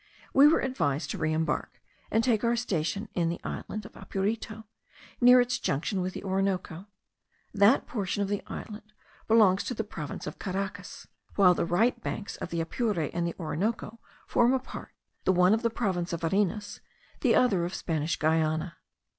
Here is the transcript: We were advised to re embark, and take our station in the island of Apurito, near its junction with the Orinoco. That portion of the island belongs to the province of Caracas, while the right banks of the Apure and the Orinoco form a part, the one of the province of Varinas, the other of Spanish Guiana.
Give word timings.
We 0.33 0.47
were 0.47 0.61
advised 0.61 1.11
to 1.11 1.19
re 1.19 1.31
embark, 1.31 1.79
and 2.09 2.23
take 2.23 2.43
our 2.43 2.55
station 2.55 3.07
in 3.13 3.29
the 3.29 3.39
island 3.43 3.85
of 3.85 3.91
Apurito, 3.91 4.63
near 5.21 5.39
its 5.39 5.59
junction 5.59 6.01
with 6.01 6.13
the 6.15 6.23
Orinoco. 6.23 6.87
That 7.53 7.85
portion 7.85 8.23
of 8.23 8.27
the 8.27 8.41
island 8.47 8.93
belongs 9.27 9.63
to 9.65 9.75
the 9.75 9.83
province 9.83 10.25
of 10.25 10.39
Caracas, 10.39 11.07
while 11.35 11.53
the 11.53 11.65
right 11.67 12.01
banks 12.01 12.35
of 12.37 12.49
the 12.49 12.61
Apure 12.61 13.11
and 13.13 13.27
the 13.27 13.35
Orinoco 13.39 13.99
form 14.25 14.53
a 14.53 14.59
part, 14.59 14.89
the 15.23 15.31
one 15.33 15.53
of 15.53 15.61
the 15.61 15.69
province 15.69 16.13
of 16.13 16.21
Varinas, 16.21 16.79
the 17.19 17.35
other 17.35 17.63
of 17.63 17.75
Spanish 17.75 18.17
Guiana. 18.17 18.77